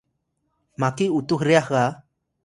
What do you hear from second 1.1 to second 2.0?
utux ryax ga